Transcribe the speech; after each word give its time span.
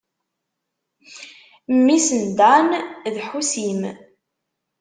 Mmi-s 1.75 2.07
n 2.21 2.23
Dan 2.37 2.69
d 3.13 3.15
Ḥucim. 3.27 3.81